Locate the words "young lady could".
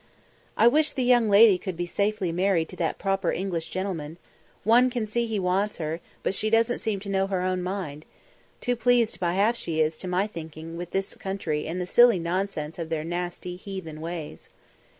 1.03-1.77